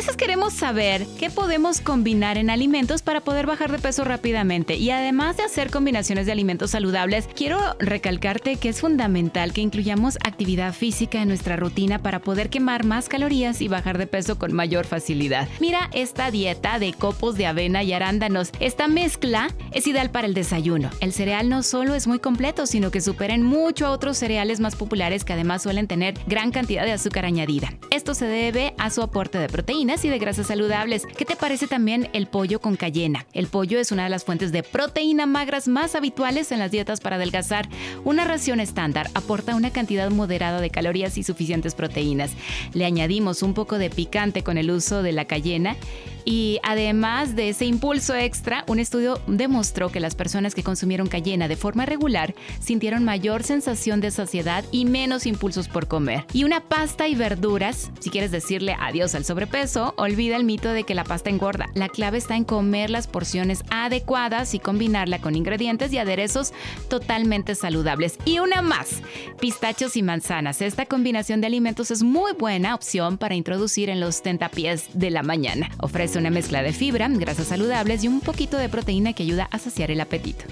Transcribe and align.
Veces 0.00 0.16
queremos 0.16 0.54
saber 0.54 1.06
qué 1.18 1.28
podemos 1.28 1.82
combinar 1.82 2.38
en 2.38 2.48
alimentos 2.48 3.02
para 3.02 3.20
poder 3.20 3.44
bajar 3.44 3.70
de 3.70 3.78
peso 3.78 4.02
rápidamente 4.02 4.76
y 4.76 4.88
además 4.88 5.36
de 5.36 5.42
hacer 5.42 5.70
combinaciones 5.70 6.24
de 6.24 6.32
alimentos 6.32 6.70
saludables, 6.70 7.28
quiero 7.36 7.58
recalcarte 7.78 8.56
que 8.56 8.70
es 8.70 8.80
fundamental 8.80 9.52
que 9.52 9.60
incluyamos 9.60 10.16
actividad 10.24 10.72
física 10.72 11.20
en 11.20 11.28
nuestra 11.28 11.56
rutina 11.56 12.00
para 12.00 12.20
poder 12.20 12.48
quemar 12.48 12.86
más 12.86 13.10
calorías 13.10 13.60
y 13.60 13.68
bajar 13.68 13.98
de 13.98 14.06
peso 14.06 14.38
con 14.38 14.54
mayor 14.54 14.86
facilidad. 14.86 15.50
Mira 15.60 15.90
esta 15.92 16.30
dieta 16.30 16.78
de 16.78 16.94
copos 16.94 17.36
de 17.36 17.44
avena 17.44 17.82
y 17.82 17.92
arándanos. 17.92 18.52
Esta 18.58 18.88
mezcla 18.88 19.48
es 19.72 19.86
ideal 19.86 20.10
para 20.10 20.26
el 20.26 20.32
desayuno. 20.32 20.88
El 21.00 21.12
cereal 21.12 21.50
no 21.50 21.62
solo 21.62 21.94
es 21.94 22.06
muy 22.06 22.20
completo, 22.20 22.64
sino 22.64 22.90
que 22.90 23.02
superen 23.02 23.42
mucho 23.42 23.84
a 23.84 23.90
otros 23.90 24.16
cereales 24.16 24.60
más 24.60 24.76
populares 24.76 25.24
que 25.24 25.34
además 25.34 25.62
suelen 25.62 25.88
tener 25.88 26.14
gran 26.26 26.52
cantidad 26.52 26.86
de 26.86 26.92
azúcar 26.92 27.26
añadida. 27.26 27.74
Esto 27.90 28.14
se 28.14 28.24
debe 28.24 28.72
a 28.78 28.88
su 28.88 29.02
aporte 29.02 29.36
de 29.36 29.48
proteínas 29.48 29.89
y 29.90 30.08
de 30.08 30.20
grasas 30.20 30.46
saludables. 30.46 31.04
¿Qué 31.04 31.24
te 31.24 31.34
parece 31.34 31.66
también 31.66 32.08
el 32.12 32.28
pollo 32.28 32.60
con 32.60 32.76
cayena? 32.76 33.26
El 33.32 33.48
pollo 33.48 33.80
es 33.80 33.90
una 33.90 34.04
de 34.04 34.08
las 34.08 34.24
fuentes 34.24 34.52
de 34.52 34.62
proteína 34.62 35.26
magras 35.26 35.66
más 35.66 35.96
habituales 35.96 36.52
en 36.52 36.60
las 36.60 36.70
dietas 36.70 37.00
para 37.00 37.16
adelgazar. 37.16 37.68
Una 38.04 38.24
ración 38.24 38.60
estándar 38.60 39.10
aporta 39.14 39.56
una 39.56 39.70
cantidad 39.70 40.08
moderada 40.10 40.60
de 40.60 40.70
calorías 40.70 41.18
y 41.18 41.24
suficientes 41.24 41.74
proteínas. 41.74 42.30
Le 42.72 42.84
añadimos 42.84 43.42
un 43.42 43.52
poco 43.52 43.78
de 43.78 43.90
picante 43.90 44.44
con 44.44 44.58
el 44.58 44.70
uso 44.70 45.02
de 45.02 45.10
la 45.10 45.24
cayena 45.24 45.76
y 46.24 46.60
además 46.62 47.34
de 47.34 47.48
ese 47.48 47.64
impulso 47.64 48.14
extra, 48.14 48.64
un 48.68 48.78
estudio 48.78 49.20
demostró 49.26 49.90
que 49.90 49.98
las 49.98 50.14
personas 50.14 50.54
que 50.54 50.62
consumieron 50.62 51.08
cayena 51.08 51.48
de 51.48 51.56
forma 51.56 51.86
regular 51.86 52.34
sintieron 52.60 53.04
mayor 53.04 53.42
sensación 53.42 54.00
de 54.00 54.10
saciedad 54.10 54.64
y 54.70 54.84
menos 54.84 55.26
impulsos 55.26 55.68
por 55.68 55.88
comer. 55.88 56.26
Y 56.32 56.44
una 56.44 56.60
pasta 56.60 57.08
y 57.08 57.14
verduras, 57.14 57.90
si 58.00 58.10
quieres 58.10 58.30
decirle 58.30 58.76
adiós 58.78 59.14
al 59.14 59.24
sobrepeso, 59.24 59.79
olvida 59.96 60.36
el 60.36 60.44
mito 60.44 60.72
de 60.72 60.84
que 60.84 60.94
la 60.94 61.04
pasta 61.04 61.30
engorda. 61.30 61.66
La 61.74 61.88
clave 61.88 62.18
está 62.18 62.36
en 62.36 62.44
comer 62.44 62.90
las 62.90 63.06
porciones 63.06 63.62
adecuadas 63.70 64.54
y 64.54 64.58
combinarla 64.58 65.20
con 65.20 65.34
ingredientes 65.34 65.92
y 65.92 65.98
aderezos 65.98 66.52
totalmente 66.88 67.54
saludables. 67.54 68.18
Y 68.24 68.38
una 68.38 68.62
más, 68.62 69.02
pistachos 69.40 69.96
y 69.96 70.02
manzanas. 70.02 70.62
Esta 70.62 70.86
combinación 70.86 71.40
de 71.40 71.46
alimentos 71.46 71.90
es 71.90 72.02
muy 72.02 72.32
buena 72.32 72.74
opción 72.74 73.18
para 73.18 73.34
introducir 73.34 73.90
en 73.90 74.00
los 74.00 74.22
tentapiés 74.22 74.88
de 74.94 75.10
la 75.10 75.22
mañana. 75.22 75.70
Ofrece 75.78 76.18
una 76.18 76.30
mezcla 76.30 76.62
de 76.62 76.72
fibra, 76.72 77.08
grasas 77.08 77.48
saludables 77.48 78.04
y 78.04 78.08
un 78.08 78.20
poquito 78.20 78.56
de 78.56 78.68
proteína 78.68 79.12
que 79.12 79.22
ayuda 79.22 79.48
a 79.50 79.58
saciar 79.58 79.90
el 79.90 80.00
apetito. 80.00 80.44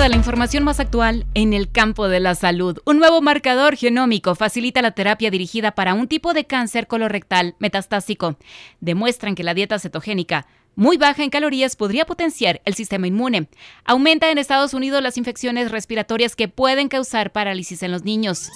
De 0.00 0.08
la 0.08 0.16
información 0.16 0.64
más 0.64 0.80
actual 0.80 1.24
en 1.34 1.52
el 1.52 1.70
campo 1.70 2.08
de 2.08 2.18
la 2.18 2.34
salud. 2.34 2.78
Un 2.84 2.98
nuevo 2.98 3.20
marcador 3.20 3.76
genómico 3.76 4.34
facilita 4.34 4.82
la 4.82 4.90
terapia 4.90 5.30
dirigida 5.30 5.72
para 5.72 5.94
un 5.94 6.08
tipo 6.08 6.34
de 6.34 6.46
cáncer 6.46 6.88
colorectal 6.88 7.54
metastásico. 7.60 8.36
Demuestran 8.80 9.34
que 9.36 9.44
la 9.44 9.54
dieta 9.54 9.78
cetogénica 9.78 10.46
muy 10.74 10.96
baja 10.96 11.22
en 11.22 11.30
calorías 11.30 11.76
podría 11.76 12.06
potenciar 12.06 12.60
el 12.64 12.74
sistema 12.74 13.06
inmune. 13.06 13.48
Aumenta 13.84 14.30
en 14.30 14.38
Estados 14.38 14.74
Unidos 14.74 15.00
las 15.00 15.16
infecciones 15.16 15.70
respiratorias 15.70 16.34
que 16.34 16.48
pueden 16.48 16.88
causar 16.88 17.30
parálisis 17.30 17.82
en 17.84 17.92
los 17.92 18.02
niños. 18.02 18.50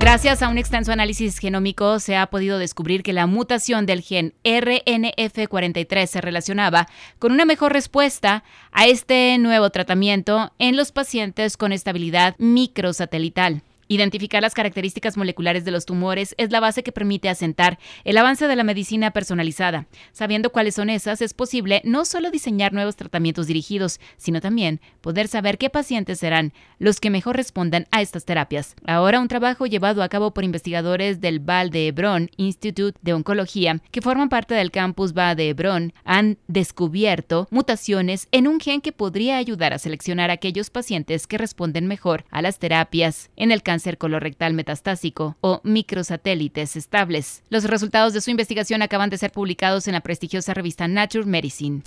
Gracias 0.00 0.42
a 0.42 0.48
un 0.48 0.58
extenso 0.58 0.92
análisis 0.92 1.38
genómico 1.38 1.98
se 1.98 2.16
ha 2.16 2.28
podido 2.30 2.58
descubrir 2.58 3.02
que 3.02 3.12
la 3.12 3.26
mutación 3.26 3.84
del 3.84 4.00
gen 4.00 4.32
RNF43 4.44 6.06
se 6.06 6.20
relacionaba 6.20 6.86
con 7.18 7.32
una 7.32 7.44
mejor 7.44 7.72
respuesta 7.72 8.44
a 8.70 8.86
este 8.86 9.36
nuevo 9.38 9.70
tratamiento 9.70 10.52
en 10.60 10.76
los 10.76 10.92
pacientes 10.92 11.56
con 11.56 11.72
estabilidad 11.72 12.36
microsatelital. 12.38 13.62
Identificar 13.90 14.42
las 14.42 14.52
características 14.52 15.16
moleculares 15.16 15.64
de 15.64 15.70
los 15.70 15.86
tumores 15.86 16.34
es 16.36 16.50
la 16.50 16.60
base 16.60 16.82
que 16.82 16.92
permite 16.92 17.30
asentar 17.30 17.78
el 18.04 18.18
avance 18.18 18.46
de 18.46 18.54
la 18.54 18.62
medicina 18.62 19.12
personalizada. 19.12 19.86
Sabiendo 20.12 20.50
cuáles 20.50 20.74
son 20.74 20.90
esas, 20.90 21.22
es 21.22 21.32
posible 21.32 21.80
no 21.84 22.04
solo 22.04 22.30
diseñar 22.30 22.74
nuevos 22.74 22.96
tratamientos 22.96 23.46
dirigidos, 23.46 23.98
sino 24.18 24.42
también 24.42 24.82
poder 25.00 25.26
saber 25.26 25.56
qué 25.56 25.70
pacientes 25.70 26.18
serán 26.18 26.52
los 26.78 27.00
que 27.00 27.08
mejor 27.08 27.36
respondan 27.36 27.86
a 27.90 28.02
estas 28.02 28.26
terapias. 28.26 28.76
Ahora 28.86 29.20
un 29.20 29.28
trabajo 29.28 29.64
llevado 29.64 30.02
a 30.02 30.10
cabo 30.10 30.34
por 30.34 30.44
investigadores 30.44 31.22
del 31.22 31.40
Val 31.40 31.70
de 31.70 31.88
Hebron 31.88 32.30
Institute 32.36 32.98
de 33.00 33.14
Oncología, 33.14 33.80
que 33.90 34.02
forman 34.02 34.28
parte 34.28 34.54
del 34.54 34.70
campus 34.70 35.14
Val 35.14 35.34
de 35.34 35.48
Hebron, 35.48 35.94
han 36.04 36.36
descubierto 36.46 37.48
mutaciones 37.50 38.28
en 38.32 38.48
un 38.48 38.60
gen 38.60 38.82
que 38.82 38.92
podría 38.92 39.38
ayudar 39.38 39.72
a 39.72 39.78
seleccionar 39.78 40.28
a 40.28 40.34
aquellos 40.34 40.68
pacientes 40.68 41.26
que 41.26 41.38
responden 41.38 41.86
mejor 41.86 42.26
a 42.30 42.42
las 42.42 42.58
terapias. 42.58 43.30
En 43.34 43.50
el 43.50 43.62
cáncer 43.62 43.77
colorectal 43.98 44.54
metastásico 44.54 45.36
o 45.40 45.60
microsatélites 45.64 46.76
estables. 46.76 47.42
Los 47.48 47.64
resultados 47.64 48.12
de 48.12 48.20
su 48.20 48.30
investigación 48.30 48.82
acaban 48.82 49.10
de 49.10 49.18
ser 49.18 49.30
publicados 49.32 49.86
en 49.86 49.94
la 49.94 50.00
prestigiosa 50.00 50.54
revista 50.54 50.88
Nature 50.88 51.24
Medicine. 51.24 51.82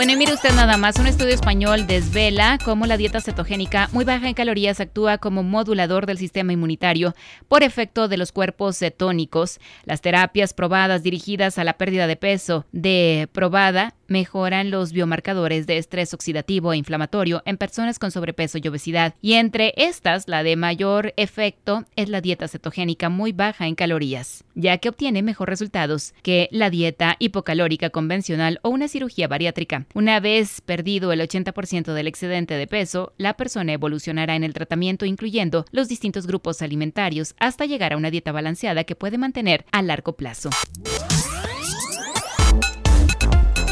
Bueno, 0.00 0.16
mire 0.16 0.32
usted 0.32 0.54
nada 0.54 0.78
más, 0.78 0.98
un 0.98 1.06
estudio 1.06 1.34
español 1.34 1.86
desvela 1.86 2.56
cómo 2.64 2.86
la 2.86 2.96
dieta 2.96 3.20
cetogénica 3.20 3.90
muy 3.92 4.06
baja 4.06 4.28
en 4.28 4.34
calorías 4.34 4.80
actúa 4.80 5.18
como 5.18 5.42
modulador 5.42 6.06
del 6.06 6.16
sistema 6.16 6.54
inmunitario 6.54 7.14
por 7.48 7.62
efecto 7.62 8.08
de 8.08 8.16
los 8.16 8.32
cuerpos 8.32 8.78
cetónicos. 8.78 9.60
Las 9.84 10.00
terapias 10.00 10.54
probadas 10.54 11.02
dirigidas 11.02 11.58
a 11.58 11.64
la 11.64 11.74
pérdida 11.74 12.06
de 12.06 12.16
peso 12.16 12.64
de 12.72 13.28
probada 13.32 13.94
mejoran 14.10 14.70
los 14.70 14.92
biomarcadores 14.92 15.66
de 15.66 15.78
estrés 15.78 16.12
oxidativo 16.12 16.72
e 16.72 16.76
inflamatorio 16.76 17.42
en 17.44 17.56
personas 17.56 17.98
con 17.98 18.10
sobrepeso 18.10 18.58
y 18.58 18.66
obesidad. 18.68 19.14
Y 19.22 19.34
entre 19.34 19.72
estas, 19.76 20.28
la 20.28 20.42
de 20.42 20.56
mayor 20.56 21.14
efecto 21.16 21.84
es 21.94 22.08
la 22.08 22.20
dieta 22.20 22.48
cetogénica 22.48 23.08
muy 23.08 23.32
baja 23.32 23.66
en 23.66 23.76
calorías, 23.76 24.44
ya 24.54 24.78
que 24.78 24.88
obtiene 24.88 25.22
mejor 25.22 25.48
resultados 25.48 26.12
que 26.22 26.48
la 26.50 26.70
dieta 26.70 27.16
hipocalórica 27.18 27.90
convencional 27.90 28.58
o 28.62 28.70
una 28.70 28.88
cirugía 28.88 29.28
bariátrica. 29.28 29.86
Una 29.92 30.20
vez 30.20 30.60
perdido 30.60 31.10
el 31.12 31.20
80% 31.20 31.92
del 31.94 32.06
excedente 32.06 32.54
de 32.54 32.68
peso, 32.68 33.12
la 33.16 33.34
persona 33.36 33.72
evolucionará 33.72 34.36
en 34.36 34.44
el 34.44 34.54
tratamiento 34.54 35.04
incluyendo 35.04 35.64
los 35.72 35.88
distintos 35.88 36.28
grupos 36.28 36.62
alimentarios 36.62 37.34
hasta 37.40 37.66
llegar 37.66 37.92
a 37.92 37.96
una 37.96 38.12
dieta 38.12 38.30
balanceada 38.30 38.84
que 38.84 38.94
puede 38.94 39.18
mantener 39.18 39.64
a 39.72 39.82
largo 39.82 40.12
plazo. 40.12 40.50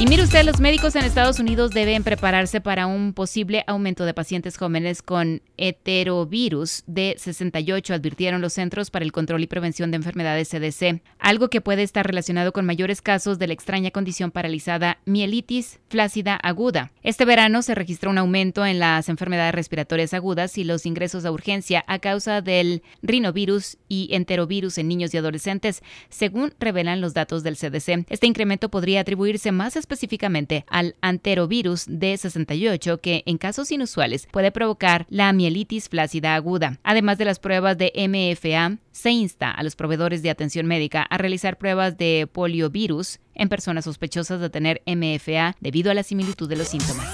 Y 0.00 0.06
mire 0.06 0.22
usted, 0.22 0.44
los 0.44 0.60
médicos 0.60 0.94
en 0.94 1.04
Estados 1.04 1.40
Unidos 1.40 1.72
deben 1.72 2.04
prepararse 2.04 2.60
para 2.60 2.86
un 2.86 3.14
posible 3.14 3.64
aumento 3.66 4.04
de 4.04 4.14
pacientes 4.14 4.56
jóvenes 4.56 5.02
con 5.02 5.42
heterovirus 5.56 6.84
de 6.86 7.16
68, 7.18 7.94
advirtieron 7.94 8.40
los 8.40 8.52
Centros 8.52 8.90
para 8.90 9.04
el 9.04 9.10
Control 9.10 9.42
y 9.42 9.48
Prevención 9.48 9.90
de 9.90 9.96
Enfermedades 9.96 10.50
CDC, 10.50 11.02
algo 11.28 11.50
que 11.50 11.61
puede 11.61 11.83
estar 11.83 12.06
relacionado 12.06 12.55
con 12.55 12.65
mayores 12.65 13.03
casos 13.03 13.39
de 13.39 13.49
la 13.49 13.53
extraña 13.53 13.91
condición 13.91 14.31
paralizada 14.31 14.97
mielitis 15.05 15.78
flácida 15.91 16.37
aguda. 16.37 16.91
Este 17.03 17.27
verano 17.27 17.60
se 17.60 17.75
registró 17.75 18.09
un 18.09 18.16
aumento 18.16 18.65
en 18.65 18.78
las 18.78 19.10
enfermedades 19.10 19.54
respiratorias 19.54 20.15
agudas 20.15 20.57
y 20.57 20.65
los 20.65 20.86
ingresos 20.86 21.27
a 21.27 21.30
urgencia 21.30 21.84
a 21.86 21.98
causa 21.98 22.41
del 22.41 22.83
rinovirus 23.03 23.77
y 23.89 24.09
enterovirus 24.13 24.78
en 24.78 24.89
niños 24.89 25.13
y 25.13 25.19
adolescentes, 25.19 25.83
según 26.09 26.54
revelan 26.59 27.03
los 27.03 27.13
datos 27.13 27.42
del 27.42 27.59
CDC. 27.59 28.07
Este 28.09 28.27
incremento 28.27 28.71
podría 28.71 29.01
atribuirse 29.01 29.53
más 29.53 29.77
específicamente 29.77 30.65
al 30.66 30.97
anterovirus 31.03 31.89
D68 31.89 33.03
que 33.03 33.22
en 33.27 33.36
casos 33.36 33.71
inusuales 33.71 34.27
puede 34.33 34.51
provocar 34.51 35.04
la 35.10 35.31
mielitis 35.34 35.91
flácida 35.91 36.34
aguda. 36.34 36.78
Además 36.84 37.19
de 37.19 37.27
las 37.27 37.39
pruebas 37.39 37.77
de 37.77 37.92
MFA, 38.09 38.78
se 38.98 39.10
insta 39.10 39.51
a 39.53 39.63
los 39.63 39.77
proveedores 39.77 40.22
de 40.22 40.31
atención 40.31 40.66
médica 40.66 41.03
a 41.03 41.17
realizar 41.18 41.59
pruebas 41.59 41.97
de 41.98 42.28
poliovirus 42.30 43.20
en 43.34 43.48
personas 43.48 43.84
sospechosas 43.84 44.41
de 44.41 44.50
tener 44.50 44.82
MFA 44.86 45.56
debido 45.60 45.91
a 45.91 45.94
la 45.94 46.03
similitud 46.03 46.48
de 46.48 46.56
los 46.56 46.68
síntomas. 46.68 47.06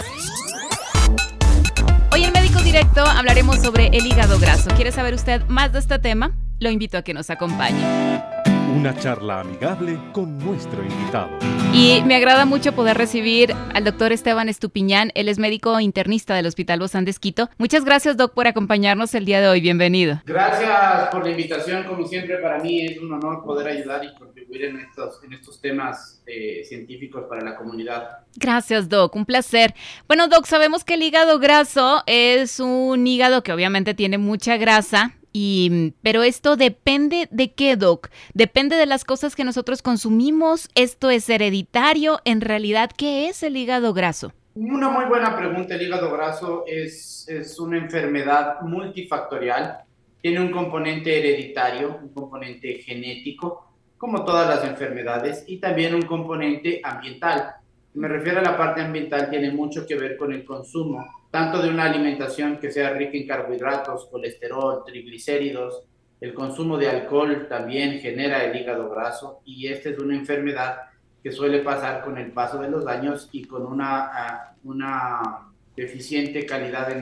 Hoy 2.12 2.24
en 2.24 2.32
Médico 2.32 2.60
Directo 2.60 3.04
hablaremos 3.04 3.60
sobre 3.60 3.88
el 3.88 4.06
hígado 4.06 4.38
graso. 4.38 4.70
¿Quiere 4.76 4.92
saber 4.92 5.14
usted 5.14 5.44
más 5.48 5.72
de 5.72 5.80
este 5.80 5.98
tema? 5.98 6.32
Lo 6.60 6.70
invito 6.70 6.96
a 6.96 7.02
que 7.02 7.12
nos 7.12 7.28
acompañe. 7.30 8.43
Una 8.74 8.92
charla 8.98 9.38
amigable 9.38 9.96
con 10.12 10.36
nuestro 10.36 10.82
invitado. 10.82 11.30
Y 11.72 12.02
me 12.06 12.16
agrada 12.16 12.44
mucho 12.44 12.72
poder 12.72 12.98
recibir 12.98 13.54
al 13.72 13.84
doctor 13.84 14.10
Esteban 14.10 14.48
Estupiñán. 14.48 15.12
Él 15.14 15.28
es 15.28 15.38
médico 15.38 15.78
internista 15.78 16.34
del 16.34 16.46
Hospital 16.46 16.80
Bozán 16.80 17.04
de 17.04 17.12
Esquito. 17.12 17.48
Muchas 17.56 17.84
gracias, 17.84 18.16
doc, 18.16 18.34
por 18.34 18.48
acompañarnos 18.48 19.14
el 19.14 19.26
día 19.26 19.40
de 19.40 19.46
hoy. 19.46 19.60
Bienvenido. 19.60 20.20
Gracias 20.26 21.08
por 21.12 21.24
la 21.24 21.30
invitación. 21.30 21.84
Como 21.84 22.04
siempre, 22.04 22.38
para 22.38 22.58
mí 22.58 22.84
es 22.84 22.98
un 22.98 23.12
honor 23.12 23.44
poder 23.44 23.68
ayudar 23.68 24.04
y 24.04 24.12
contribuir 24.18 24.64
en 24.64 24.80
estos, 24.80 25.22
en 25.22 25.34
estos 25.34 25.60
temas 25.60 26.20
eh, 26.26 26.64
científicos 26.64 27.26
para 27.28 27.44
la 27.44 27.54
comunidad. 27.54 28.24
Gracias, 28.34 28.88
Doc. 28.88 29.14
Un 29.14 29.24
placer. 29.24 29.72
Bueno, 30.08 30.26
Doc, 30.26 30.46
sabemos 30.46 30.82
que 30.82 30.94
el 30.94 31.02
hígado 31.04 31.38
graso 31.38 32.02
es 32.06 32.58
un 32.58 33.06
hígado 33.06 33.44
que 33.44 33.52
obviamente 33.52 33.94
tiene 33.94 34.18
mucha 34.18 34.56
grasa. 34.56 35.14
Y, 35.36 35.94
pero 36.00 36.22
esto 36.22 36.54
depende 36.54 37.26
de 37.32 37.52
qué, 37.52 37.74
Doc? 37.74 38.08
Depende 38.34 38.76
de 38.76 38.86
las 38.86 39.04
cosas 39.04 39.34
que 39.34 39.42
nosotros 39.42 39.82
consumimos. 39.82 40.68
Esto 40.76 41.10
es 41.10 41.28
hereditario. 41.28 42.20
En 42.24 42.40
realidad, 42.40 42.92
¿qué 42.96 43.28
es 43.28 43.42
el 43.42 43.56
hígado 43.56 43.92
graso? 43.92 44.32
Una 44.54 44.88
muy 44.90 45.06
buena 45.06 45.36
pregunta. 45.36 45.74
El 45.74 45.82
hígado 45.82 46.12
graso 46.12 46.62
es, 46.68 47.26
es 47.28 47.58
una 47.58 47.78
enfermedad 47.78 48.60
multifactorial. 48.62 49.78
Tiene 50.22 50.40
un 50.40 50.52
componente 50.52 51.18
hereditario, 51.18 51.98
un 52.00 52.10
componente 52.10 52.80
genético, 52.82 53.72
como 53.98 54.24
todas 54.24 54.48
las 54.48 54.64
enfermedades, 54.64 55.42
y 55.48 55.58
también 55.58 55.96
un 55.96 56.02
componente 56.02 56.80
ambiental. 56.84 57.56
Me 57.94 58.08
refiero 58.08 58.40
a 58.40 58.42
la 58.42 58.56
parte 58.56 58.80
ambiental, 58.80 59.30
tiene 59.30 59.50
mucho 59.52 59.86
que 59.86 59.94
ver 59.96 60.16
con 60.16 60.32
el 60.32 60.44
consumo 60.44 61.04
tanto 61.30 61.60
de 61.60 61.68
una 61.68 61.84
alimentación 61.84 62.58
que 62.58 62.70
sea 62.70 62.90
rica 62.90 63.16
en 63.16 63.26
carbohidratos, 63.26 64.06
colesterol, 64.06 64.84
triglicéridos, 64.84 65.82
el 66.20 66.32
consumo 66.32 66.78
de 66.78 66.88
alcohol 66.88 67.48
también 67.48 67.98
genera 67.98 68.44
el 68.44 68.56
hígado 68.56 68.88
graso 68.88 69.40
y 69.44 69.66
esta 69.66 69.90
es 69.90 69.98
una 69.98 70.14
enfermedad 70.14 70.76
que 71.22 71.32
suele 71.32 71.58
pasar 71.58 72.04
con 72.04 72.16
el 72.16 72.30
paso 72.32 72.60
de 72.62 72.70
los 72.70 72.86
años 72.86 73.28
y 73.32 73.44
con 73.44 73.66
una, 73.66 74.10
ah, 74.12 74.54
una 74.62 75.52
deficiente 75.76 76.46
calidad 76.46 76.94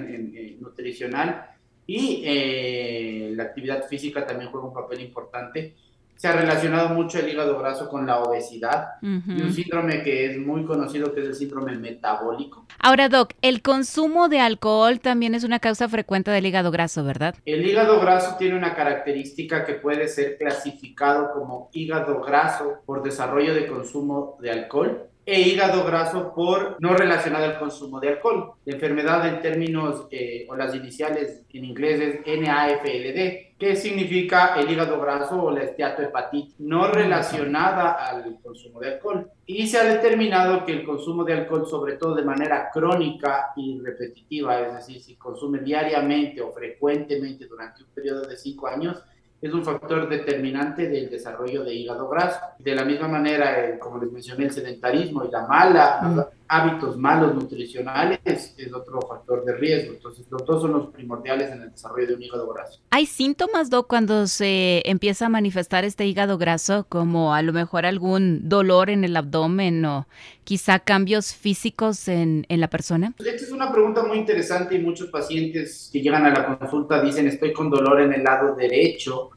nutricional. 0.60 1.50
Y 1.86 2.22
eh, 2.24 3.32
la 3.34 3.44
actividad 3.44 3.86
física 3.86 4.24
también 4.26 4.50
juega 4.50 4.66
un 4.66 4.72
papel 4.74 5.02
importante 5.02 5.74
se 6.22 6.28
ha 6.28 6.36
relacionado 6.36 6.90
mucho 6.90 7.18
el 7.18 7.28
hígado 7.28 7.58
graso 7.58 7.88
con 7.88 8.06
la 8.06 8.20
obesidad 8.20 8.90
y 9.02 9.42
un 9.42 9.52
síndrome 9.52 10.04
que 10.04 10.26
es 10.26 10.38
muy 10.38 10.64
conocido 10.64 11.12
que 11.12 11.20
es 11.20 11.26
el 11.26 11.34
síndrome 11.34 11.76
metabólico. 11.76 12.64
Ahora, 12.78 13.08
Doc, 13.08 13.32
el 13.42 13.60
consumo 13.60 14.28
de 14.28 14.38
alcohol 14.38 15.00
también 15.00 15.34
es 15.34 15.42
una 15.42 15.58
causa 15.58 15.88
frecuente 15.88 16.30
del 16.30 16.46
hígado 16.46 16.70
graso, 16.70 17.02
¿verdad? 17.02 17.34
El 17.44 17.66
hígado 17.66 17.98
graso 17.98 18.36
tiene 18.38 18.56
una 18.56 18.76
característica 18.76 19.64
que 19.64 19.74
puede 19.74 20.06
ser 20.06 20.38
clasificado 20.38 21.32
como 21.32 21.70
hígado 21.72 22.20
graso 22.20 22.74
por 22.86 23.02
desarrollo 23.02 23.52
de 23.52 23.66
consumo 23.66 24.38
de 24.40 24.52
alcohol 24.52 25.08
e 25.24 25.40
hígado 25.40 25.84
graso 25.84 26.34
por 26.34 26.76
no 26.80 26.94
relacionado 26.94 27.44
al 27.44 27.58
consumo 27.58 28.00
de 28.00 28.08
alcohol. 28.08 28.52
La 28.64 28.74
enfermedad 28.74 29.26
en 29.28 29.40
términos 29.40 30.06
eh, 30.10 30.46
o 30.48 30.56
las 30.56 30.74
iniciales 30.74 31.42
en 31.52 31.64
inglés 31.64 32.00
es 32.00 32.40
NAFLD, 32.40 33.56
que 33.58 33.76
significa 33.76 34.56
el 34.56 34.68
hígado 34.68 35.00
graso 35.00 35.40
o 35.40 35.50
la 35.52 35.62
esteatohepatitis 35.62 36.58
no 36.58 36.88
relacionada 36.88 37.92
al 37.92 38.38
consumo 38.42 38.80
de 38.80 38.94
alcohol. 38.94 39.30
Y 39.46 39.68
se 39.68 39.78
ha 39.78 39.84
determinado 39.84 40.64
que 40.64 40.72
el 40.72 40.84
consumo 40.84 41.22
de 41.22 41.34
alcohol, 41.34 41.66
sobre 41.68 41.94
todo 41.94 42.16
de 42.16 42.24
manera 42.24 42.70
crónica 42.72 43.52
y 43.54 43.80
repetitiva, 43.80 44.60
es 44.60 44.74
decir, 44.74 45.00
si 45.00 45.14
consume 45.14 45.60
diariamente 45.60 46.40
o 46.40 46.52
frecuentemente 46.52 47.46
durante 47.46 47.84
un 47.84 47.90
periodo 47.90 48.26
de 48.26 48.36
cinco 48.36 48.66
años, 48.66 49.00
es 49.42 49.52
un 49.52 49.64
factor 49.64 50.08
determinante 50.08 50.88
del 50.88 51.10
desarrollo 51.10 51.64
de 51.64 51.74
hígado 51.74 52.08
graso. 52.08 52.38
De 52.60 52.76
la 52.76 52.84
misma 52.84 53.08
manera, 53.08 53.58
eh, 53.58 53.76
como 53.76 53.98
les 53.98 54.12
mencioné, 54.12 54.44
el 54.44 54.52
sedentarismo 54.52 55.24
y 55.24 55.30
la 55.32 55.46
mala, 55.48 56.00
mm. 56.00 56.20
Hábitos 56.52 56.98
malos 56.98 57.34
nutricionales 57.34 58.20
es 58.26 58.72
otro 58.74 59.00
factor 59.00 59.42
de 59.46 59.56
riesgo. 59.56 59.94
Entonces, 59.94 60.26
los 60.30 60.44
dos 60.44 60.60
son 60.60 60.72
los 60.72 60.86
primordiales 60.88 61.50
en 61.50 61.62
el 61.62 61.70
desarrollo 61.70 62.08
de 62.08 62.14
un 62.14 62.22
hígado 62.22 62.52
graso. 62.52 62.78
¿Hay 62.90 63.06
síntomas, 63.06 63.70
Doc, 63.70 63.86
cuando 63.86 64.26
se 64.26 64.82
empieza 64.84 65.26
a 65.26 65.28
manifestar 65.30 65.86
este 65.86 66.06
hígado 66.06 66.36
graso, 66.36 66.84
como 66.90 67.32
a 67.34 67.40
lo 67.40 67.54
mejor 67.54 67.86
algún 67.86 68.50
dolor 68.50 68.90
en 68.90 69.02
el 69.02 69.16
abdomen 69.16 69.82
o 69.86 70.06
quizá 70.44 70.78
cambios 70.78 71.34
físicos 71.34 72.06
en, 72.08 72.44
en 72.50 72.60
la 72.60 72.68
persona? 72.68 73.14
Esta 73.18 73.30
es 73.30 73.50
una 73.50 73.72
pregunta 73.72 74.04
muy 74.04 74.18
interesante 74.18 74.74
y 74.74 74.80
muchos 74.80 75.08
pacientes 75.08 75.88
que 75.90 76.02
llegan 76.02 76.26
a 76.26 76.30
la 76.30 76.58
consulta 76.58 77.00
dicen 77.00 77.28
estoy 77.28 77.54
con 77.54 77.70
dolor 77.70 78.02
en 78.02 78.12
el 78.12 78.24
lado 78.24 78.54
derecho 78.54 79.30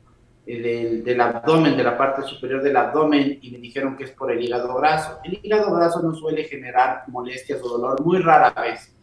del, 0.45 1.03
del, 1.03 1.21
abdomen, 1.21 1.75
de 1.75 1.83
la 1.83 1.97
parte 1.97 2.21
superior 2.23 2.61
del 2.61 2.75
abdomen, 2.75 3.39
y 3.41 3.51
me 3.51 3.57
dijeron 3.57 3.97
que 3.97 4.03
es 4.03 4.11
por 4.11 4.31
el 4.31 4.43
hígado 4.43 4.75
graso. 4.75 5.19
El 5.23 5.39
hígado 5.41 5.73
graso 5.73 6.01
no 6.01 6.13
suele 6.13 6.43
generar 6.43 7.03
molestias 7.07 7.61
o 7.63 7.69
dolor 7.69 8.03
muy 8.03 8.19
rara 8.19 8.49
vez. 8.61 8.93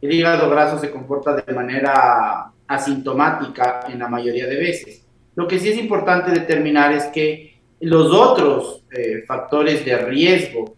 El 0.00 0.12
hígado 0.12 0.48
graso 0.50 0.78
se 0.78 0.90
comporta 0.90 1.36
de 1.36 1.52
manera 1.52 2.52
asintomática 2.66 3.80
en 3.88 3.98
la 3.98 4.08
mayoría 4.08 4.46
de 4.46 4.56
veces. 4.56 5.06
Lo 5.34 5.48
que 5.48 5.58
sí 5.58 5.70
es 5.70 5.78
importante 5.78 6.30
determinar 6.30 6.92
es 6.92 7.04
que 7.06 7.60
los 7.80 8.12
otros 8.12 8.84
eh, 8.90 9.24
factores 9.26 9.84
de 9.84 9.96
riesgo 9.98 10.76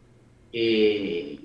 eh, 0.53 1.39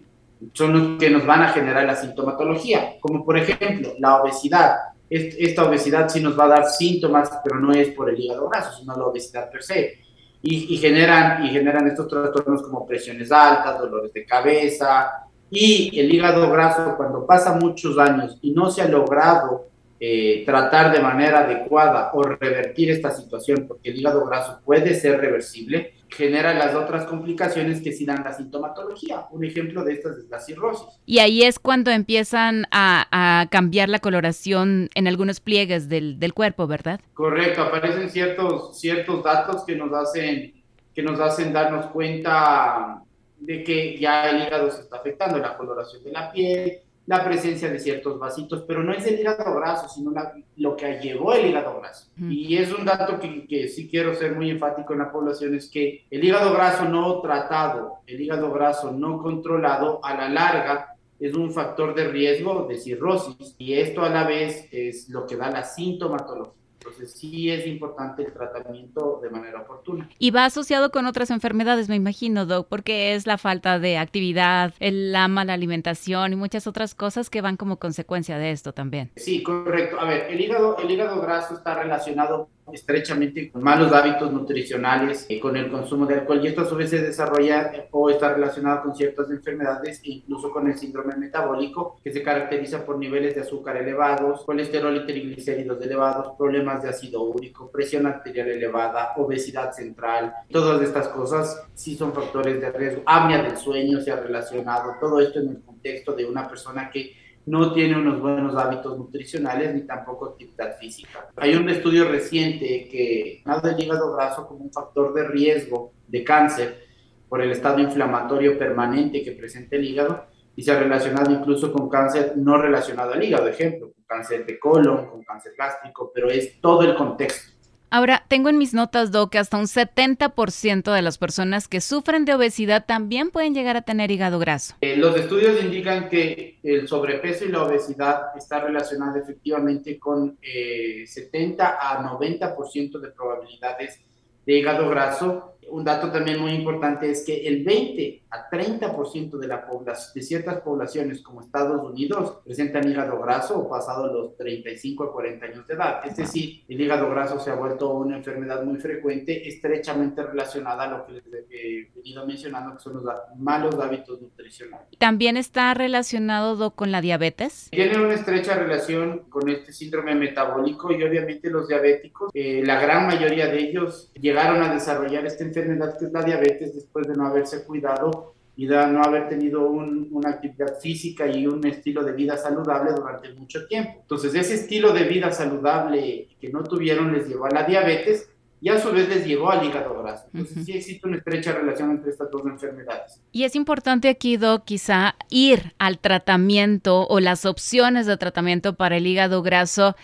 son 0.53 0.73
los 0.73 0.99
que 0.99 1.09
nos 1.09 1.25
van 1.25 1.41
a 1.41 1.49
generar 1.49 1.85
la 1.85 1.95
sintomatología, 1.95 2.95
como 2.99 3.25
por 3.25 3.37
ejemplo 3.37 3.93
la 3.99 4.21
obesidad 4.21 4.75
esta 5.09 5.67
obesidad 5.67 6.07
sí 6.09 6.21
nos 6.21 6.37
va 6.37 6.45
a 6.45 6.49
dar 6.49 6.69
síntomas, 6.69 7.31
pero 7.43 7.59
no 7.59 7.71
es 7.71 7.89
por 7.89 8.09
el 8.09 8.19
hígado 8.19 8.47
graso, 8.47 8.77
sino 8.79 8.95
la 8.95 9.05
obesidad 9.05 9.49
per 9.49 9.63
se. 9.63 9.99
Y, 10.41 10.77
generan, 10.77 11.45
y 11.45 11.49
generan 11.49 11.85
estos 11.87 12.07
trastornos 12.07 12.63
como 12.63 12.85
presiones 12.85 13.29
altas, 13.29 13.77
dolores 13.77 14.13
de 14.13 14.25
cabeza, 14.25 15.25
y 15.51 15.99
el 15.99 16.13
hígado 16.13 16.49
graso 16.49 16.95
cuando 16.95 17.25
pasa 17.25 17.55
muchos 17.55 17.97
años 17.97 18.37
y 18.41 18.51
no 18.51 18.69
se 18.69 18.81
ha 18.81 18.87
logrado 18.87 19.67
eh, 20.01 20.43
tratar 20.45 20.93
de 20.93 21.01
manera 21.01 21.39
adecuada 21.39 22.11
o 22.13 22.23
revertir 22.23 22.89
esta 22.89 23.11
situación, 23.11 23.65
porque 23.67 23.89
el 23.89 23.99
hígado 23.99 24.25
graso 24.25 24.61
puede 24.63 24.95
ser 24.95 25.19
reversible, 25.19 25.93
genera 26.07 26.53
las 26.53 26.73
otras 26.73 27.05
complicaciones 27.05 27.81
que 27.81 27.91
sí 27.91 28.05
dan 28.05 28.23
la 28.23 28.33
sintomatología. 28.33 29.25
Un 29.31 29.43
ejemplo 29.43 29.83
de 29.83 29.93
estas 29.93 30.17
es 30.17 30.29
la 30.29 30.39
cirrosis. 30.39 30.87
Y 31.05 31.19
ahí 31.19 31.43
es 31.43 31.59
cuando 31.59 31.91
empiezan 31.91 32.65
a, 32.71 33.47
cambiar 33.51 33.89
la 33.89 33.99
coloración 33.99 34.89
en 34.95 35.07
algunos 35.07 35.41
pliegues 35.41 35.89
del, 35.89 36.17
del, 36.17 36.33
cuerpo, 36.33 36.65
¿verdad? 36.65 37.01
Correcto, 37.13 37.61
aparecen 37.61 38.09
ciertos, 38.09 38.79
ciertos 38.79 39.23
datos 39.23 39.65
que 39.65 39.75
nos, 39.75 39.91
hacen, 39.93 40.53
que 40.93 41.03
nos 41.03 41.19
hacen 41.19 41.51
darnos 41.51 41.87
cuenta 41.87 43.03
de 43.37 43.63
que 43.63 43.97
ya 43.99 44.29
el 44.29 44.47
hígado 44.47 44.71
se 44.71 44.81
está 44.81 44.97
afectando, 44.97 45.37
la 45.39 45.57
coloración 45.57 46.03
de 46.03 46.11
la 46.11 46.31
piel, 46.31 46.79
la 47.09 47.25
presencia 47.25 47.71
de 47.71 47.79
ciertos 47.79 48.19
vasitos, 48.19 48.63
pero 48.67 48.83
no 48.83 48.93
es 48.93 49.03
el 49.07 49.19
hígado 49.19 49.55
graso, 49.55 49.89
sino 49.89 50.13
lo 50.57 50.77
que 50.77 50.99
llevó 50.99 51.33
el 51.33 51.47
hígado 51.47 51.79
graso. 51.79 52.07
Y 52.19 52.55
es 52.55 52.71
un 52.71 52.85
dato 52.85 53.19
que, 53.19 53.47
que, 53.47 53.67
sí 53.67 53.89
quiero 53.89 54.13
ser 54.13 54.35
muy 54.35 54.51
enfático 54.51 54.93
en 54.93 54.99
la 54.99 55.11
población, 55.11 55.55
es 55.55 55.71
que 55.71 56.05
el 56.11 56.23
hígado 56.23 56.53
graso 56.53 56.85
no 56.85 57.19
tratado, 57.19 57.95
el 58.05 58.21
hígado 58.21 58.53
graso 58.53 58.91
no 58.91 59.23
controlado, 59.23 59.99
a 60.05 60.13
la 60.13 60.29
larga 60.29 60.97
es 61.19 61.33
un 61.33 61.51
factor 61.51 61.95
de 61.95 62.09
riesgo 62.09 62.67
de 62.69 62.77
cirrosis 62.77 63.55
y 63.57 63.73
esto 63.73 64.03
a 64.03 64.09
la 64.09 64.27
vez 64.27 64.69
es 64.71 65.09
lo 65.09 65.25
que 65.25 65.35
da 65.35 65.49
la 65.49 65.63
sintomatología. 65.63 66.58
Entonces 66.79 67.11
sí 67.11 67.51
es 67.51 67.67
importante 67.67 68.23
el 68.23 68.31
tratamiento 68.31 69.19
de 69.21 69.29
manera 69.29 69.61
oportuna. 69.61 70.09
Y 70.17 70.31
va 70.31 70.45
asociado 70.45 70.91
con 70.91 71.05
otras 71.07 71.29
enfermedades, 71.29 71.89
me 71.89 71.95
imagino, 71.95 72.45
Doc, 72.45 72.67
porque 72.69 73.15
es 73.15 73.27
la 73.27 73.37
falta 73.37 73.79
de 73.79 73.97
actividad, 73.97 74.73
la 74.79 75.27
mala 75.27 75.53
alimentación 75.53 76.31
y 76.31 76.35
muchas 76.37 76.67
otras 76.67 76.95
cosas 76.95 77.29
que 77.29 77.41
van 77.41 77.57
como 77.57 77.79
consecuencia 77.79 78.37
de 78.37 78.51
esto 78.51 78.73
también. 78.73 79.11
Sí, 79.17 79.43
correcto. 79.43 79.99
A 79.99 80.05
ver, 80.05 80.27
el 80.29 80.39
hígado, 80.39 80.77
el 80.77 80.89
hígado 80.89 81.21
graso 81.21 81.53
está 81.53 81.75
relacionado 81.75 82.47
estrechamente 82.73 83.51
con 83.51 83.63
malos 83.63 83.91
hábitos 83.91 84.31
nutricionales, 84.31 85.25
y 85.29 85.39
con 85.39 85.55
el 85.55 85.69
consumo 85.69 86.05
de 86.05 86.15
alcohol 86.15 86.41
y 86.43 86.47
esto 86.47 86.61
a 86.61 86.65
su 86.65 86.75
vez 86.75 86.89
se 86.89 87.01
desarrolla 87.01 87.87
o 87.91 88.09
está 88.09 88.33
relacionado 88.33 88.83
con 88.83 88.95
ciertas 88.95 89.29
enfermedades 89.29 90.01
e 90.03 90.11
incluso 90.11 90.51
con 90.51 90.67
el 90.67 90.77
síndrome 90.77 91.15
metabólico 91.15 91.99
que 92.03 92.11
se 92.11 92.23
caracteriza 92.23 92.85
por 92.85 92.97
niveles 92.97 93.35
de 93.35 93.41
azúcar 93.41 93.77
elevados, 93.77 94.43
colesterol 94.45 94.95
y 94.95 95.05
triglicéridos 95.05 95.81
elevados, 95.81 96.35
problemas 96.37 96.83
de 96.83 96.89
ácido 96.89 97.23
úrico, 97.23 97.71
presión 97.71 98.05
arterial 98.05 98.49
elevada, 98.49 99.13
obesidad 99.17 99.71
central. 99.71 100.33
Todas 100.51 100.81
estas 100.81 101.07
cosas 101.09 101.63
sí 101.73 101.95
son 101.95 102.13
factores 102.13 102.59
de 102.59 102.71
riesgo. 102.71 103.03
Apnea 103.05 103.43
del 103.43 103.57
sueño 103.57 104.01
se 104.01 104.11
ha 104.11 104.17
relacionado, 104.17 104.95
todo 104.99 105.19
esto 105.19 105.39
en 105.39 105.49
el 105.49 105.61
contexto 105.61 106.13
de 106.13 106.25
una 106.25 106.47
persona 106.47 106.89
que 106.89 107.13
no 107.45 107.73
tiene 107.73 107.97
unos 107.97 108.21
buenos 108.21 108.55
hábitos 108.55 108.97
nutricionales 108.97 109.73
ni 109.73 109.81
tampoco 109.81 110.27
actividad 110.27 110.77
física. 110.77 111.29
Hay 111.37 111.55
un 111.55 111.69
estudio 111.69 112.07
reciente 112.09 112.87
que 112.89 113.41
ha 113.45 113.61
el 113.67 113.79
hígado 113.79 114.13
graso 114.13 114.47
como 114.47 114.65
un 114.65 114.71
factor 114.71 115.13
de 115.13 115.27
riesgo 115.27 115.93
de 116.07 116.23
cáncer 116.23 116.87
por 117.27 117.41
el 117.41 117.51
estado 117.51 117.79
inflamatorio 117.79 118.57
permanente 118.57 119.23
que 119.23 119.31
presenta 119.31 119.75
el 119.75 119.85
hígado 119.85 120.25
y 120.55 120.63
se 120.63 120.71
ha 120.71 120.79
relacionado 120.79 121.31
incluso 121.31 121.71
con 121.71 121.89
cáncer 121.89 122.33
no 122.35 122.57
relacionado 122.57 123.13
al 123.13 123.23
hígado, 123.23 123.47
ejemplo, 123.47 123.93
cáncer 124.09 124.45
de 124.45 124.59
colon, 124.59 125.05
con 125.05 125.23
cáncer 125.23 125.53
gástrico, 125.57 126.11
pero 126.13 126.29
es 126.29 126.59
todo 126.59 126.81
el 126.81 126.95
contexto. 126.95 127.58
Ahora, 127.91 128.23
tengo 128.27 128.49
en 128.49 128.57
mis 128.57 128.73
notas, 128.73 129.11
Doc, 129.11 129.31
que 129.31 129.39
hasta 129.39 129.57
un 129.57 129.65
70% 129.65 130.93
de 130.93 131.01
las 131.01 131.17
personas 131.17 131.67
que 131.67 131.81
sufren 131.81 132.25
de 132.25 132.35
obesidad 132.35 132.85
también 132.85 133.31
pueden 133.31 133.55
llegar 133.55 133.77
a 133.77 133.81
tener 133.81 134.11
hígado 134.11 134.37
graso. 134.37 134.75
Eh, 134.81 134.95
los 134.95 135.15
estudios 135.15 135.63
indican 135.63 136.07
que 136.07 136.59
el 136.63 136.87
sobrepeso 136.87 137.45
y 137.45 137.49
la 137.49 137.63
obesidad 137.63 138.35
está 138.37 138.59
relacionada 138.59 139.19
efectivamente 139.19 139.97
con 139.97 140.37
70 140.41 141.63
eh, 141.63 141.75
a 141.79 142.03
90% 142.03 142.99
de 142.99 143.07
probabilidades 143.09 143.99
de 144.45 144.53
hígado 144.53 144.89
graso 144.89 145.55
un 145.69 145.83
dato 145.83 146.11
también 146.11 146.39
muy 146.39 146.51
importante 146.51 147.09
es 147.09 147.25
que 147.25 147.47
el 147.47 147.63
20 147.63 148.23
a 148.31 148.49
30% 148.49 149.37
de, 149.37 149.47
la 149.47 149.65
población, 149.65 150.13
de 150.13 150.21
ciertas 150.21 150.61
poblaciones 150.61 151.21
como 151.21 151.41
Estados 151.41 151.81
Unidos 151.83 152.37
presentan 152.45 152.89
hígado 152.89 153.19
graso 153.19 153.59
o 153.59 153.69
pasado 153.69 154.11
los 154.11 154.37
35 154.37 155.03
a 155.03 155.13
40 155.13 155.45
años 155.45 155.67
de 155.67 155.73
edad. 155.73 156.01
Es 156.05 156.17
decir, 156.17 156.63
el 156.67 156.79
hígado 156.79 157.09
graso 157.09 157.39
se 157.39 157.51
ha 157.51 157.55
vuelto 157.55 157.93
una 157.93 158.17
enfermedad 158.17 158.63
muy 158.63 158.77
frecuente, 158.77 159.47
estrechamente 159.47 160.23
relacionada 160.23 160.83
a 160.83 160.87
lo 160.87 161.05
que 161.05 161.13
les 161.13 161.23
he 161.49 161.89
venido 161.95 162.25
mencionando, 162.25 162.75
que 162.75 162.83
son 162.83 162.93
los 162.95 163.03
malos 163.37 163.75
hábitos 163.75 164.21
nutricionales. 164.21 164.87
¿También 164.97 165.37
está 165.37 165.73
relacionado 165.73 166.71
con 166.71 166.91
la 166.91 167.01
diabetes? 167.01 167.69
Tiene 167.71 167.97
una 167.97 168.13
estrecha 168.13 168.55
relación 168.55 169.23
con 169.29 169.49
este 169.49 169.73
síndrome 169.73 170.15
metabólico 170.15 170.91
y 170.91 171.03
obviamente 171.03 171.49
los 171.49 171.67
diabéticos, 171.67 172.31
eh, 172.33 172.61
la 172.63 172.79
gran 172.79 173.07
mayoría 173.07 173.47
de 173.47 173.59
ellos 173.59 174.11
llegaron 174.19 174.61
a 174.61 174.73
desarrollar 174.73 175.25
esta 175.25 175.43
enfermedad 175.49 175.97
que 175.97 176.05
es 176.05 176.11
la 176.11 176.23
diabetes 176.23 176.73
después 176.73 177.07
de 177.07 177.15
no 177.15 177.27
haberse 177.27 177.63
cuidado 177.65 178.33
y 178.55 178.65
de 178.65 178.75
no 178.87 179.01
haber 179.01 179.29
tenido 179.29 179.69
una 179.69 180.31
actividad 180.31 180.79
física 180.81 181.25
y 181.27 181.47
un 181.47 181.65
estilo 181.65 182.03
de 182.03 182.11
vida 182.11 182.35
saludable 182.35 182.91
durante 182.91 183.33
mucho 183.33 183.65
tiempo. 183.67 183.99
Entonces, 184.01 184.35
ese 184.35 184.55
estilo 184.55 184.91
de 184.91 185.05
vida 185.05 185.31
saludable 185.31 186.27
que 186.41 186.49
no 186.49 186.63
tuvieron 186.63 187.13
les 187.13 187.25
llevó 187.27 187.45
a 187.45 187.51
la 187.51 187.63
diabetes 187.63 188.29
y 188.61 188.67
a 188.67 188.77
su 188.77 188.91
vez 188.91 189.07
les 189.07 189.25
llevó 189.25 189.49
al 189.49 189.65
hígado 189.65 190.01
graso. 190.01 190.25
Entonces, 190.33 190.65
sí 190.65 190.73
existe 190.73 191.07
una 191.07 191.15
estrecha 191.15 191.53
relación 191.53 191.91
entre 191.91 192.11
estas 192.11 192.29
dos 192.29 192.45
enfermedades. 192.45 193.21
Y 193.31 193.45
es 193.45 193.55
importante 193.55 194.09
aquí, 194.09 194.35
Doc, 194.35 194.65
quizá 194.65 195.15
ir 195.29 195.73
al 195.77 195.99
tratamiento 195.99 197.07
o 197.07 197.21
las 197.21 197.45
opciones 197.45 198.07
de 198.07 198.17
tratamiento 198.17 198.75
para 198.75 198.97
el 198.97 199.07
hígado 199.07 199.41
graso 199.41 199.95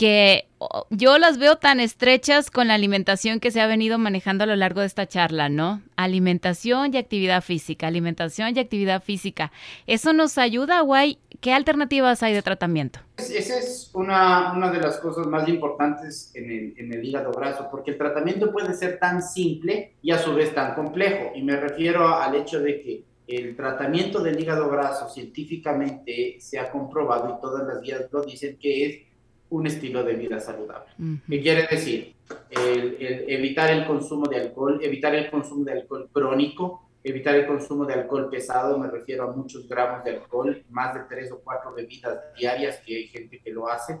que 0.00 0.46
yo 0.88 1.18
las 1.18 1.36
veo 1.36 1.56
tan 1.56 1.78
estrechas 1.78 2.50
con 2.50 2.68
la 2.68 2.74
alimentación 2.74 3.38
que 3.38 3.50
se 3.50 3.60
ha 3.60 3.66
venido 3.66 3.98
manejando 3.98 4.44
a 4.44 4.46
lo 4.46 4.56
largo 4.56 4.80
de 4.80 4.86
esta 4.86 5.06
charla, 5.06 5.50
¿no? 5.50 5.82
Alimentación 5.94 6.94
y 6.94 6.96
actividad 6.96 7.44
física, 7.44 7.86
alimentación 7.86 8.56
y 8.56 8.60
actividad 8.60 9.02
física. 9.02 9.52
¿Eso 9.86 10.14
nos 10.14 10.38
ayuda, 10.38 10.80
Guay? 10.80 11.18
¿Qué 11.42 11.52
alternativas 11.52 12.22
hay 12.22 12.32
de 12.32 12.40
tratamiento? 12.40 13.00
Esa 13.18 13.58
es 13.58 13.90
una, 13.92 14.70
de 14.72 14.80
las 14.80 14.96
cosas 15.00 15.26
más 15.26 15.46
importantes 15.48 16.30
en 16.34 16.50
el, 16.50 16.74
en 16.78 16.94
el 16.94 17.04
hígado 17.04 17.30
graso, 17.32 17.68
porque 17.70 17.90
el 17.90 17.98
tratamiento 17.98 18.50
puede 18.50 18.72
ser 18.72 18.98
tan 18.98 19.20
simple 19.20 19.96
y 20.00 20.12
a 20.12 20.18
su 20.18 20.34
vez 20.34 20.54
tan 20.54 20.74
complejo. 20.74 21.32
Y 21.34 21.42
me 21.42 21.56
refiero 21.56 22.08
al 22.08 22.36
hecho 22.36 22.58
de 22.58 22.80
que 22.80 23.04
el 23.26 23.54
tratamiento 23.54 24.22
del 24.22 24.40
hígado 24.40 24.70
graso 24.70 25.10
científicamente 25.10 26.38
se 26.40 26.58
ha 26.58 26.70
comprobado 26.70 27.36
y 27.36 27.40
todas 27.42 27.66
las 27.66 27.82
guías 27.82 28.06
lo 28.10 28.22
dicen 28.22 28.56
que 28.58 28.86
es 28.86 29.09
un 29.50 29.66
estilo 29.66 30.02
de 30.02 30.14
vida 30.14 30.40
saludable. 30.40 30.92
¿Qué 31.28 31.40
quiere 31.40 31.66
decir? 31.70 32.14
El, 32.50 32.96
evitar 33.28 33.70
el 33.70 33.86
consumo 33.86 34.26
de 34.26 34.36
alcohol, 34.36 34.80
evitar 34.82 35.14
el 35.14 35.30
consumo 35.30 35.64
de 35.64 35.72
alcohol 35.72 36.08
crónico, 36.12 36.88
evitar 37.02 37.34
el 37.34 37.46
consumo 37.46 37.84
de 37.84 37.94
alcohol 37.94 38.28
pesado, 38.30 38.78
me 38.78 38.88
refiero 38.88 39.24
a 39.24 39.32
muchos 39.32 39.68
gramos 39.68 40.04
de 40.04 40.12
alcohol, 40.12 40.64
más 40.70 40.94
de 40.94 41.00
tres 41.08 41.32
o 41.32 41.40
cuatro 41.40 41.74
bebidas 41.74 42.18
diarias, 42.38 42.80
que 42.84 42.96
hay 42.96 43.08
gente 43.08 43.40
que 43.40 43.50
lo 43.50 43.68
hace, 43.68 43.98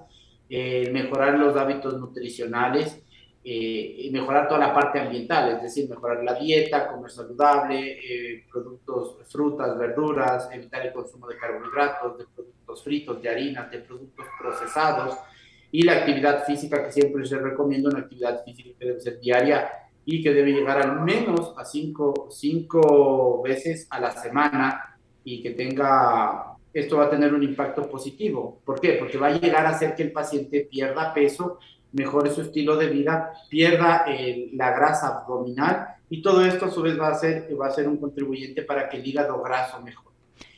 eh, 0.48 0.90
mejorar 0.92 1.38
los 1.38 1.56
hábitos 1.56 1.98
nutricionales, 1.98 3.02
eh, 3.42 3.94
y 3.96 4.10
mejorar 4.10 4.48
toda 4.48 4.60
la 4.60 4.74
parte 4.74 5.00
ambiental, 5.00 5.52
es 5.52 5.62
decir, 5.62 5.88
mejorar 5.88 6.22
la 6.22 6.34
dieta, 6.34 6.88
comer 6.88 7.10
saludable, 7.10 7.98
eh, 7.98 8.44
productos, 8.52 9.16
frutas, 9.32 9.78
verduras, 9.78 10.50
evitar 10.52 10.84
el 10.86 10.92
consumo 10.92 11.26
de 11.26 11.38
carbohidratos, 11.38 12.18
de 12.18 12.26
productos 12.26 12.84
fritos, 12.84 13.22
de 13.22 13.30
harinas, 13.30 13.70
de 13.70 13.78
productos 13.78 14.26
procesados, 14.38 15.16
y 15.72 15.82
la 15.82 15.94
actividad 15.94 16.44
física 16.44 16.84
que 16.84 16.92
siempre 16.92 17.24
se 17.24 17.38
recomienda, 17.38 17.90
una 17.90 18.00
actividad 18.00 18.44
física 18.44 18.70
que 18.78 18.86
debe 18.86 19.00
ser 19.00 19.20
diaria 19.20 19.70
y 20.04 20.22
que 20.22 20.32
debe 20.32 20.52
llegar 20.52 20.80
al 20.82 21.00
menos 21.02 21.54
a 21.56 21.64
cinco, 21.64 22.28
cinco 22.30 23.42
veces 23.42 23.86
a 23.90 24.00
la 24.00 24.10
semana 24.10 24.98
y 25.22 25.42
que 25.42 25.50
tenga, 25.50 26.56
esto 26.72 26.96
va 26.96 27.04
a 27.04 27.10
tener 27.10 27.32
un 27.32 27.42
impacto 27.42 27.88
positivo. 27.88 28.60
¿Por 28.64 28.80
qué? 28.80 28.94
Porque 28.94 29.18
va 29.18 29.28
a 29.28 29.38
llegar 29.38 29.66
a 29.66 29.70
hacer 29.70 29.94
que 29.94 30.02
el 30.02 30.12
paciente 30.12 30.66
pierda 30.70 31.14
peso, 31.14 31.58
mejore 31.92 32.30
su 32.30 32.42
estilo 32.42 32.76
de 32.76 32.88
vida, 32.88 33.32
pierda 33.48 34.06
la 34.52 34.70
grasa 34.72 35.08
abdominal 35.08 35.88
y 36.08 36.22
todo 36.22 36.44
esto 36.44 36.66
a 36.66 36.70
su 36.70 36.82
vez 36.82 36.98
va 36.98 37.08
a 37.08 37.14
ser, 37.14 37.48
va 37.60 37.68
a 37.68 37.72
ser 37.72 37.86
un 37.86 37.98
contribuyente 37.98 38.62
para 38.62 38.88
que 38.88 38.96
el 38.96 39.06
hígado 39.06 39.40
graso 39.42 39.80
mejore. 39.80 40.10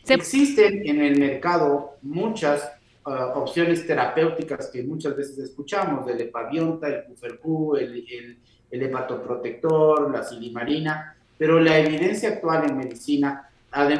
Existen 0.09 0.87
en 0.87 1.01
el 1.01 1.19
mercado 1.19 1.97
muchas 2.03 2.73
Ah, 3.05 3.33
opciones 3.35 3.85
terapéuticas 3.85 4.69
que 4.69 4.85
muchas 4.85 5.17
veces 5.17 5.37
escuchamos, 5.39 6.07
del 6.07 6.21
epavionta, 6.21 6.87
el 6.87 7.03
cufercú, 7.03 7.75
el, 7.75 8.05
el, 8.09 8.39
el 8.71 8.83
hepatoprotector, 8.83 10.09
la 10.09 10.23
silimarina, 10.23 11.17
pero 11.37 11.59
la 11.59 11.81
evidencia 11.81 12.29
actual 12.29 12.71
en 12.71 12.77
medicina 12.77 13.51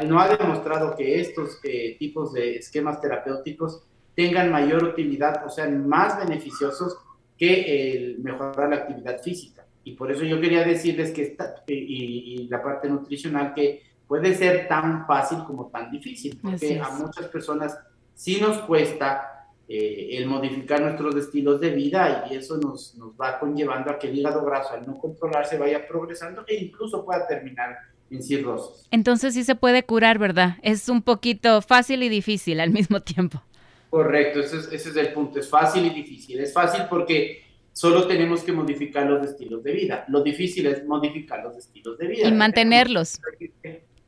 no 0.07 0.21
ha 0.21 0.29
demostrado 0.37 0.95
que 0.95 1.21
estos 1.21 1.59
eh, 1.65 1.97
tipos 1.99 2.33
de 2.33 2.59
esquemas 2.59 3.01
terapéuticos 3.01 3.83
tengan 4.15 4.53
mayor 4.53 4.85
utilidad 4.85 5.45
o 5.45 5.51
sean 5.51 5.89
más 5.89 6.25
beneficiosos 6.25 6.97
que 7.37 7.91
el 7.91 8.19
mejorar 8.21 8.69
la 8.71 8.77
actividad 8.77 9.21
física. 9.21 9.67
Y 9.83 9.95
por 9.95 10.13
eso 10.13 10.23
yo 10.23 10.41
quería 10.41 10.63
decirles 10.63 11.11
que 11.11 11.23
esta, 11.23 11.57
y, 11.67 11.75
y 11.75 12.49
la 12.49 12.63
parte 12.63 12.89
nutricional 12.89 13.53
que 13.53 13.83
puede 14.07 14.33
ser 14.35 14.69
tan 14.69 15.07
fácil 15.09 15.39
como 15.45 15.67
tan 15.71 15.91
difícil, 15.91 16.39
porque 16.41 16.79
a 16.79 16.91
muchas 16.91 17.27
personas 17.27 17.77
sí 18.23 18.41
nos 18.41 18.59
cuesta 18.59 19.49
eh, 19.69 20.11
el 20.13 20.27
modificar 20.27 20.81
nuestros 20.81 21.17
estilos 21.17 21.61
de 21.61 21.71
vida 21.71 22.29
y 22.31 22.37
eso 22.37 22.57
nos, 22.57 22.95
nos 22.95 23.15
va 23.21 23.41
conllevando 23.41 23.91
a 23.91 23.99
que 23.99 24.07
el 24.07 24.17
hígado 24.17 24.45
graso 24.45 24.75
al 24.75 24.87
no 24.87 24.97
controlarse 24.97 25.59
vaya 25.59 25.89
progresando 25.89 26.45
e 26.47 26.55
incluso 26.55 27.05
pueda 27.05 27.27
terminar 27.27 27.79
en 28.13 28.23
cirrosis. 28.23 28.87
Entonces 28.93 29.35
sí 29.35 29.43
se 29.43 29.57
puede 29.57 29.83
curar, 29.83 30.21
¿verdad? 30.21 30.59
Es 30.63 30.89
un 30.89 31.03
poquito 31.03 31.63
fácil 31.63 32.05
y 32.05 32.09
difícil 32.09 32.61
al 32.61 32.71
mismo 32.71 33.01
tiempo. 33.01 33.43
Correcto, 33.91 34.39
ese 34.39 34.59
es, 34.59 34.73
ese 34.73 34.91
es 34.91 34.97
el 34.97 35.13
punto, 35.13 35.41
es 35.41 35.49
fácil 35.49 35.85
y 35.87 35.91
difícil. 35.91 36.39
Es 36.39 36.53
fácil 36.53 36.83
porque 36.89 37.43
solo 37.73 38.07
tenemos 38.07 38.45
que 38.45 38.53
modificar 38.53 39.05
los 39.05 39.27
estilos 39.27 39.65
de 39.65 39.73
vida. 39.73 40.05
Lo 40.07 40.23
difícil 40.23 40.67
es 40.67 40.85
modificar 40.87 41.43
los 41.43 41.57
estilos 41.57 41.99
de 41.99 42.07
vida. 42.07 42.29
Y 42.29 42.33
mantenerlos. 42.33 43.19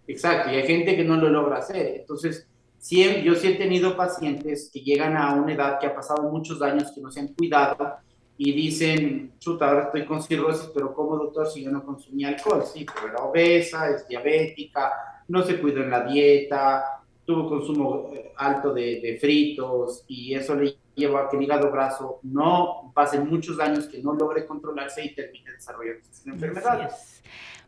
Exacto, 0.07 0.53
y 0.53 0.55
hay 0.55 0.67
gente 0.69 0.95
que 0.95 1.03
no 1.03 1.17
lo 1.17 1.31
logra 1.31 1.59
hacer. 1.59 1.97
Entonces, 1.97 2.47
yo 2.91 3.35
sí 3.35 3.49
he 3.49 3.55
tenido 3.55 3.97
pacientes 3.97 4.71
que 4.73 4.81
llegan 4.81 5.17
a 5.17 5.35
una 5.35 5.55
edad 5.55 5.79
que 5.79 5.87
ha 5.87 5.95
pasado 5.95 6.31
muchos 6.31 6.61
años 6.63 6.93
que 6.95 7.01
no 7.01 7.11
se 7.11 7.21
han 7.21 7.29
cuidado 7.29 7.97
y 8.37 8.53
dicen, 8.53 9.33
chuta, 9.39 9.69
ahora 9.69 9.85
estoy 9.85 10.05
con 10.05 10.23
cirrosis, 10.23 10.71
pero 10.75 10.93
¿cómo 10.93 11.17
doctor 11.17 11.47
si 11.47 11.63
yo 11.63 11.71
no 11.71 11.85
consumía 11.85 12.29
alcohol? 12.29 12.65
Sí, 12.65 12.85
pero 12.93 13.09
era 13.09 13.23
obesa, 13.23 13.89
es 13.89 14.07
diabética, 14.09 14.93
no 15.29 15.43
se 15.43 15.61
cuidó 15.61 15.83
en 15.83 15.91
la 15.91 16.05
dieta, 16.05 17.03
tuvo 17.25 17.49
consumo 17.49 18.11
eh, 18.13 18.33
alto 18.37 18.75
de, 18.75 19.01
de 19.01 19.19
fritos 19.19 20.05
y 20.09 20.35
eso 20.35 20.55
le 20.55 20.77
llevó 20.95 21.19
a 21.19 21.29
que 21.29 21.37
el 21.37 21.43
hígado 21.43 21.71
graso 21.71 22.21
no 22.23 22.93
pase 22.95 23.19
muchos 23.19 23.59
años 23.61 23.87
que 23.87 24.03
no 24.03 24.13
logre 24.15 24.47
controlarse 24.47 25.05
y 25.05 25.15
termine 25.15 25.53
desarrollando 25.53 26.03
una 26.25 26.35
enfermedad. 26.35 26.91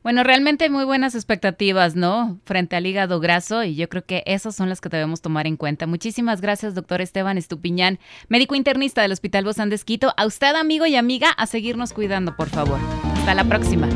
Bueno, 0.06 0.22
realmente 0.22 0.70
muy 0.70 0.84
buenas 0.84 1.16
expectativas, 1.16 1.96
¿no? 1.96 2.38
Frente 2.44 2.76
al 2.76 2.86
hígado 2.86 3.18
graso 3.18 3.64
y 3.64 3.74
yo 3.74 3.88
creo 3.88 4.04
que 4.04 4.22
esas 4.24 4.54
son 4.54 4.68
las 4.68 4.80
que 4.80 4.88
debemos 4.88 5.20
tomar 5.20 5.48
en 5.48 5.56
cuenta. 5.56 5.88
Muchísimas 5.88 6.40
gracias, 6.40 6.76
doctor 6.76 7.00
Esteban 7.00 7.38
Estupiñán, 7.38 7.98
médico 8.28 8.54
internista 8.54 9.02
del 9.02 9.10
Hospital 9.10 9.42
Bozán 9.42 9.68
de 9.68 9.80
A 10.16 10.26
usted, 10.26 10.54
amigo 10.54 10.86
y 10.86 10.94
amiga, 10.94 11.30
a 11.30 11.48
seguirnos 11.48 11.92
cuidando, 11.92 12.36
por 12.36 12.48
favor. 12.50 12.78
Hasta 13.16 13.34
la 13.34 13.42
próxima. 13.46 13.88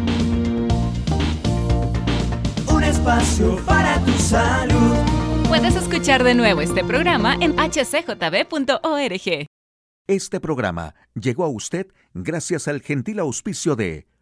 Un 2.67 2.83
espacio 2.83 3.65
para 3.65 4.01
tu 4.01 4.13
salud. 4.15 4.97
Puedes 5.47 5.77
escuchar 5.77 6.25
de 6.25 6.35
nuevo 6.35 6.61
este 6.61 6.83
programa 6.83 7.37
en 7.41 7.55
hcjb.org. 7.55 9.47
Este 10.09 10.41
programa 10.41 10.97
llegó 11.15 11.45
a 11.45 11.49
usted 11.51 11.87
gracias 12.15 12.67
al 12.67 12.81
gentil 12.81 13.21
auspicio 13.21 13.77
de 13.77 14.09